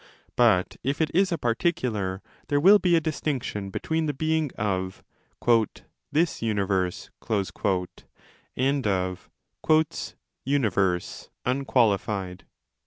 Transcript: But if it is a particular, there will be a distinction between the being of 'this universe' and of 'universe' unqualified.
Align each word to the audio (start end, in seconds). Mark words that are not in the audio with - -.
But 0.35 0.77
if 0.81 0.99
it 0.99 1.11
is 1.13 1.31
a 1.31 1.37
particular, 1.37 2.23
there 2.47 2.59
will 2.59 2.79
be 2.79 2.95
a 2.95 2.99
distinction 2.99 3.69
between 3.69 4.07
the 4.07 4.15
being 4.15 4.49
of 4.57 5.03
'this 6.11 6.41
universe' 6.41 7.11
and 8.57 8.87
of 8.87 9.29
'universe' 10.43 11.29
unqualified. 11.45 12.45